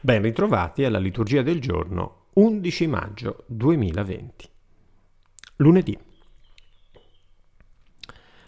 [0.00, 4.48] Ben ritrovati alla liturgia del giorno 11 maggio 2020.
[5.56, 5.98] Lunedì.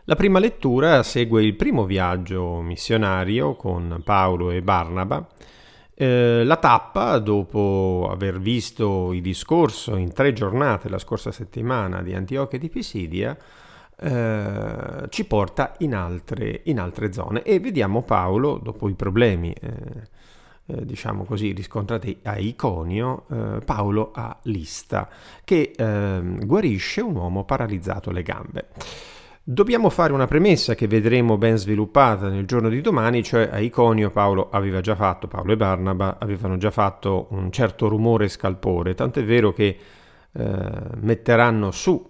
[0.04, 5.26] La prima lettura segue il primo viaggio missionario con Paolo e Barnaba.
[5.92, 12.14] Eh, la tappa, dopo aver visto il discorso in tre giornate la scorsa settimana di
[12.14, 13.36] Antiochia e di Pisidia,
[13.98, 20.08] eh, ci porta in altre, in altre, zone e vediamo Paolo, dopo i problemi eh,
[20.70, 25.08] eh, diciamo così, riscontrati a Iconio, eh, Paolo a Lista,
[25.44, 28.68] che eh, guarisce un uomo paralizzato alle gambe.
[29.42, 34.10] Dobbiamo fare una premessa che vedremo ben sviluppata nel giorno di domani, cioè a Iconio
[34.10, 38.94] Paolo aveva già fatto, Paolo e Barnaba avevano già fatto un certo rumore e scalpore,
[38.94, 39.76] tant'è vero che
[40.32, 42.09] eh, metteranno su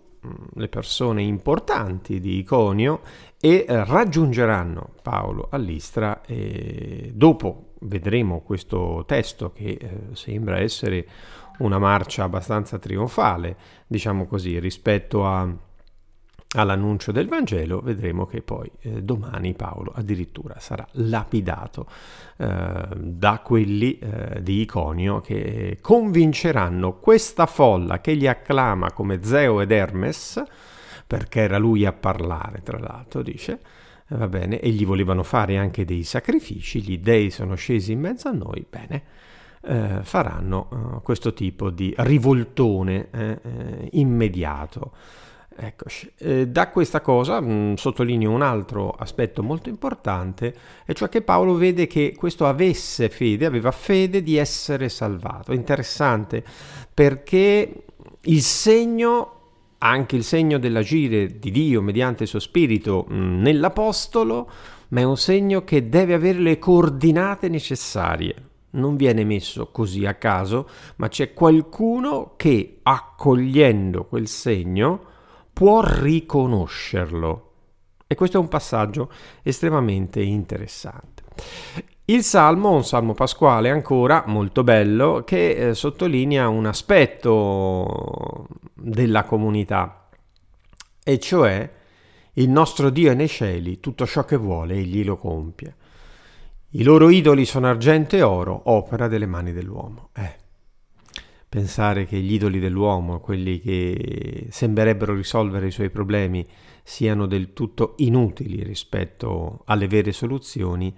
[0.54, 3.00] le persone importanti di Iconio
[3.40, 11.06] e eh, raggiungeranno Paolo all'Istra e dopo vedremo questo testo che eh, sembra essere
[11.58, 15.48] una marcia abbastanza trionfale, diciamo così, rispetto a,
[16.56, 21.86] all'annuncio del Vangelo, vedremo che poi eh, domani Paolo addirittura sarà lapidato
[22.36, 29.60] eh, da quelli eh, di Iconio che convinceranno questa folla che gli acclama come Zeo
[29.60, 30.42] ed Hermes,
[31.06, 33.60] perché era lui a parlare, tra l'altro, dice,
[34.08, 38.28] va bene, e gli volevano fare anche dei sacrifici, gli dei sono scesi in mezzo
[38.28, 39.02] a noi, bene,
[39.62, 44.92] eh, faranno uh, questo tipo di rivoltone eh, eh, immediato.
[45.62, 46.10] Eccoci.
[46.16, 50.54] Eh, da questa cosa mh, mm, sottolineo un altro aspetto molto importante,
[50.86, 55.52] e cioè che Paolo vede che questo avesse fede, aveva fede di essere salvato.
[55.52, 56.42] Interessante
[56.94, 57.84] perché
[58.22, 59.34] il segno
[59.82, 64.50] anche il segno dell'agire di Dio mediante il suo spirito mm, nell'Apostolo,
[64.88, 68.34] ma è un segno che deve avere le coordinate necessarie.
[68.72, 75.08] Non viene messo così a caso, ma c'è qualcuno che, accogliendo quel segno,
[75.60, 77.48] può riconoscerlo.
[78.06, 79.12] E questo è un passaggio
[79.42, 81.22] estremamente interessante.
[82.06, 90.08] Il salmo, un salmo pasquale ancora molto bello, che eh, sottolinea un aspetto della comunità,
[91.04, 91.70] e cioè
[92.32, 95.76] il nostro Dio è nei cieli, tutto ciò che vuole egli lo compie.
[96.70, 100.08] I loro idoli sono argento e oro, opera delle mani dell'uomo.
[100.14, 100.39] Eh,
[101.50, 106.46] pensare che gli idoli dell'uomo, quelli che sembrerebbero risolvere i suoi problemi,
[106.84, 110.94] siano del tutto inutili rispetto alle vere soluzioni,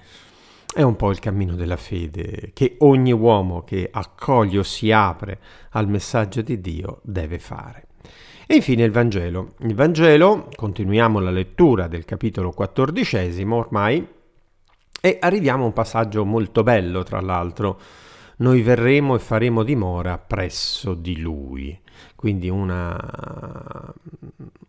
[0.74, 5.40] è un po' il cammino della fede che ogni uomo che accoglie o si apre
[5.70, 7.86] al messaggio di Dio deve fare.
[8.46, 9.54] E infine il Vangelo.
[9.60, 14.06] Il Vangelo, continuiamo la lettura del capitolo quattordicesimo ormai,
[15.00, 17.80] e arriviamo a un passaggio molto bello, tra l'altro.
[18.42, 21.80] Noi verremo e faremo dimora presso di Lui.
[22.16, 23.94] Quindi una,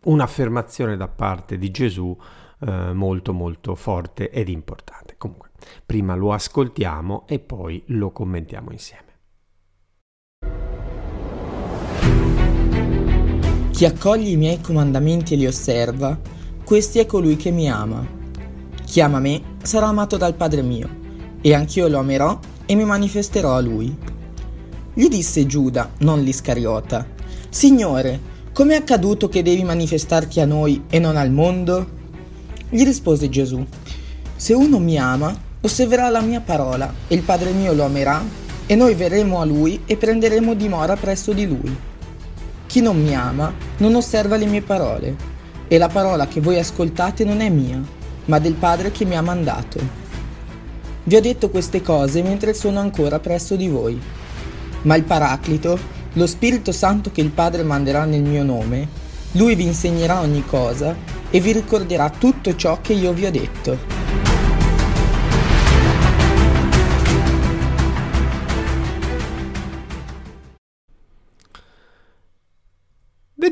[0.04, 2.16] un'affermazione da parte di Gesù
[2.60, 5.16] eh, molto molto forte ed importante.
[5.18, 5.50] Comunque,
[5.84, 9.12] prima lo ascoltiamo e poi lo commentiamo insieme.
[13.72, 16.16] Chi accoglie i miei comandamenti e li osserva,
[16.64, 18.06] questi è colui che mi ama.
[18.84, 20.88] Chi ama me sarà amato dal Padre mio,
[21.40, 23.96] e anch'io lo amerò e mi manifesterò a lui.
[24.92, 27.06] Gli disse Giuda, non l'Iscariota,
[27.54, 28.18] Signore,
[28.52, 31.86] com'è accaduto che devi manifestarti a noi e non al mondo?
[32.68, 33.64] Gli rispose Gesù,
[34.34, 38.20] Se uno mi ama, osserverà la mia parola, e il Padre mio lo amerà,
[38.66, 41.76] e noi verremo a lui e prenderemo dimora presso di lui.
[42.66, 45.16] Chi non mi ama non osserva le mie parole,
[45.68, 47.80] e la parola che voi ascoltate non è mia,
[48.24, 49.78] ma del Padre che mi ha mandato.
[51.06, 54.00] Vi ho detto queste cose mentre sono ancora presso di voi.
[54.82, 55.78] Ma il Paraclito,
[56.14, 58.88] lo Spirito Santo che il Padre manderà nel mio nome,
[59.32, 60.96] lui vi insegnerà ogni cosa
[61.28, 63.93] e vi ricorderà tutto ciò che io vi ho detto.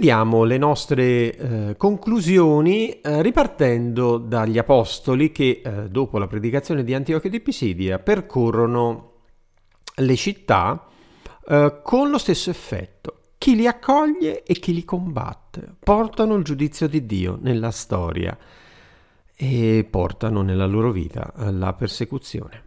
[0.03, 6.93] Vediamo le nostre eh, conclusioni eh, ripartendo dagli apostoli che eh, dopo la predicazione di
[6.93, 9.13] Antiochia di Pisidia percorrono
[9.95, 10.89] le città
[11.47, 15.73] eh, con lo stesso effetto chi li accoglie e chi li combatte.
[15.79, 18.37] Portano il giudizio di Dio nella storia
[19.37, 22.63] e portano nella loro vita la persecuzione.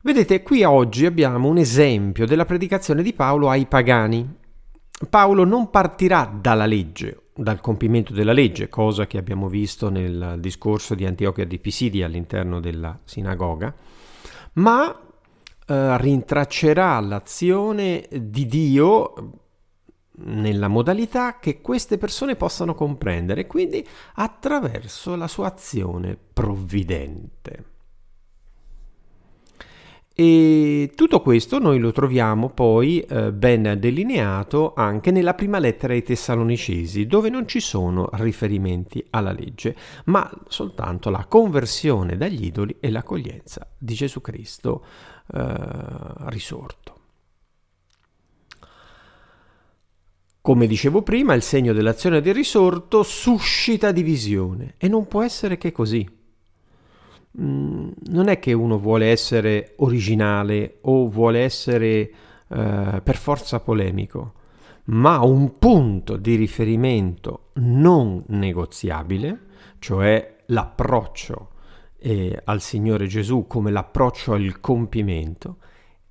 [0.00, 4.42] Vedete, qui oggi abbiamo un esempio della predicazione di Paolo ai pagani.
[5.10, 10.94] Paolo non partirà dalla legge, dal compimento della legge, cosa che abbiamo visto nel discorso
[10.94, 13.74] di Antiochia di Pisidia all'interno della sinagoga,
[14.54, 14.96] ma
[15.66, 19.12] eh, rintraccerà l'azione di Dio
[20.16, 27.72] nella modalità che queste persone possano comprendere, quindi attraverso la sua azione provvidente.
[30.16, 36.04] E tutto questo noi lo troviamo poi eh, ben delineato anche nella prima lettera ai
[36.04, 39.74] Tessalonicesi, dove non ci sono riferimenti alla legge,
[40.04, 44.84] ma soltanto la conversione dagli idoli e l'accoglienza di Gesù Cristo
[45.34, 45.52] eh,
[46.26, 46.92] risorto.
[50.40, 55.72] Come dicevo prima, il segno dell'azione del risorto suscita divisione e non può essere che
[55.72, 56.22] così.
[57.40, 62.10] Mm, non è che uno vuole essere originale o vuole essere
[62.48, 64.34] eh, per forza polemico,
[64.84, 69.40] ma un punto di riferimento non negoziabile,
[69.80, 71.50] cioè l'approccio
[71.98, 75.56] eh, al Signore Gesù come l'approccio al compimento,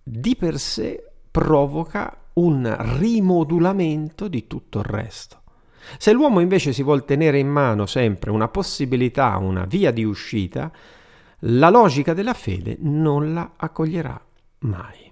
[0.04, 5.42] di per sé provoca un rimodulamento di tutto il resto.
[5.98, 10.72] Se l'uomo invece si vuol tenere in mano sempre una possibilità, una via di uscita,
[11.46, 14.20] la logica della fede non la accoglierà
[14.60, 15.12] mai.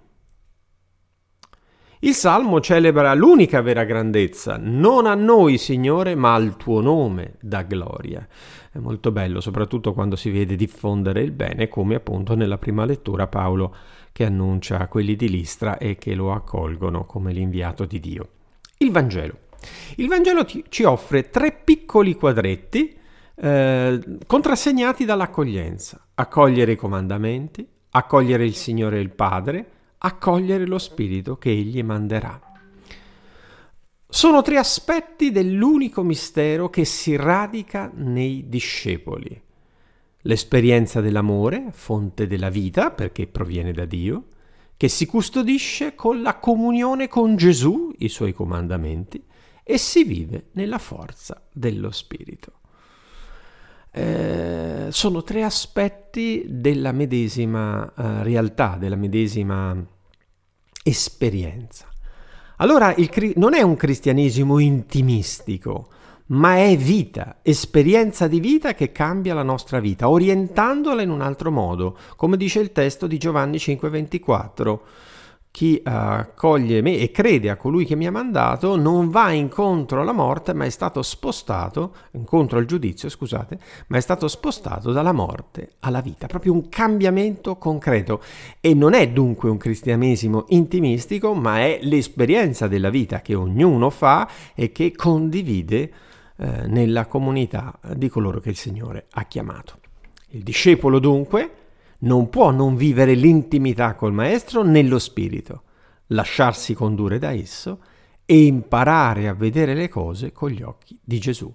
[2.04, 7.62] Il Salmo celebra l'unica vera grandezza, non a noi Signore, ma al tuo nome da
[7.62, 8.28] gloria.
[8.72, 13.27] È molto bello, soprattutto quando si vede diffondere il bene, come appunto nella prima lettura
[13.27, 13.75] Paolo
[14.12, 18.30] che annuncia a quelli di Listra e che lo accolgono come l'inviato di Dio.
[18.77, 19.38] Il Vangelo.
[19.98, 22.98] Il Vangelo ci offre tre piccoli quadretti
[23.36, 26.00] eh, contrassegnati dall'accoglienza.
[26.21, 32.39] Accogliere i comandamenti, accogliere il Signore e il Padre, accogliere lo Spirito che Egli manderà.
[34.07, 39.41] Sono tre aspetti dell'unico mistero che si radica nei discepoli.
[40.19, 44.25] L'esperienza dell'amore, fonte della vita, perché proviene da Dio,
[44.77, 49.24] che si custodisce con la comunione con Gesù, i suoi comandamenti,
[49.63, 52.59] e si vive nella forza dello Spirito.
[53.94, 54.20] Eh,
[54.91, 59.75] sono tre aspetti della medesima eh, realtà, della medesima
[60.83, 61.88] esperienza.
[62.57, 65.88] Allora il, non è un cristianesimo intimistico,
[66.27, 71.51] ma è vita, esperienza di vita che cambia la nostra vita, orientandola in un altro
[71.51, 74.79] modo, come dice il testo di Giovanni 5:24
[75.51, 80.01] chi accoglie uh, me e crede a colui che mi ha mandato non va incontro
[80.01, 85.12] alla morte, ma è stato spostato, incontro al giudizio, scusate, ma è stato spostato dalla
[85.12, 88.21] morte alla vita, proprio un cambiamento concreto.
[88.62, 94.30] E non è dunque un cristianesimo intimistico, ma è l'esperienza della vita che ognuno fa
[94.56, 95.92] e che condivide
[96.38, 99.80] eh, nella comunità di coloro che il Signore ha chiamato.
[100.30, 101.56] Il discepolo dunque
[102.01, 105.63] non può non vivere l'intimità col Maestro nello spirito,
[106.07, 107.81] lasciarsi condurre da esso
[108.25, 111.53] e imparare a vedere le cose con gli occhi di Gesù.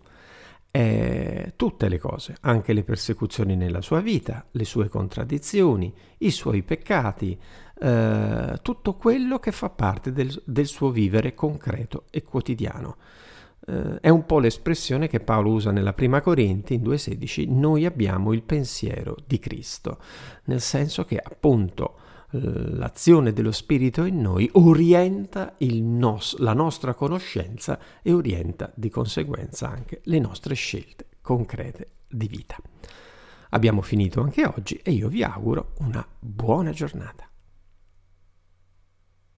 [0.71, 6.63] Eh, tutte le cose, anche le persecuzioni nella sua vita, le sue contraddizioni, i suoi
[6.63, 7.39] peccati,
[7.79, 12.97] eh, tutto quello che fa parte del, del suo vivere concreto e quotidiano
[13.67, 18.33] eh, è un po' l'espressione che Paolo usa nella prima Corinti in 2.16, noi abbiamo
[18.33, 19.99] il pensiero di Cristo,
[20.45, 21.99] nel senso che appunto
[22.31, 30.01] l'azione dello Spirito in noi orienta nos- la nostra conoscenza e orienta di conseguenza anche
[30.05, 32.57] le nostre scelte concrete di vita.
[33.51, 37.29] Abbiamo finito anche oggi e io vi auguro una buona giornata.